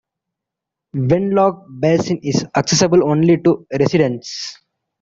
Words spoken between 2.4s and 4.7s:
accessible only to residents.